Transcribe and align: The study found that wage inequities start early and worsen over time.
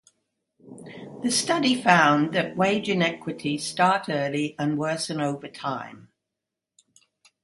The 1.21 1.29
study 1.29 1.79
found 1.79 2.33
that 2.33 2.57
wage 2.57 2.89
inequities 2.89 3.63
start 3.67 4.09
early 4.09 4.55
and 4.57 4.75
worsen 4.79 5.21
over 5.21 5.47
time. 5.47 6.09